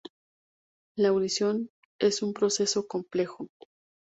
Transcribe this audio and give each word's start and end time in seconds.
La 0.97 1.09
audición 1.09 1.69
es 1.99 2.23
un 2.23 2.33
proceso 2.33 2.87
complejo. 2.87 3.49